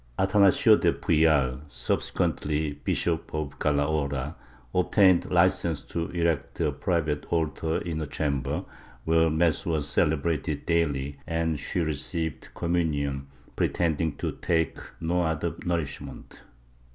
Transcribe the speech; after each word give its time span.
Atanasio 0.17 0.81
de 0.81 0.93
Puyal, 0.93 1.59
subse 1.69 2.11
quently 2.11 2.75
Bishop 2.83 3.31
of 3.35 3.59
Calahorra, 3.59 4.33
obtained 4.73 5.29
licence 5.29 5.83
to 5.83 6.07
erect 6.09 6.59
a 6.59 6.71
private 6.71 7.27
altar 7.31 7.77
in 7.77 7.99
her 7.99 8.07
chamber, 8.07 8.65
where 9.05 9.29
mass 9.29 9.63
was 9.63 9.87
celebrated 9.87 10.65
daily, 10.65 11.19
and 11.27 11.59
she 11.59 11.81
received 11.81 12.49
commmiion, 12.55 13.25
pretending 13.55 14.15
to 14.17 14.31
take 14.41 14.79
no 14.99 15.21
other 15.21 15.53
nourishment. 15.65 16.41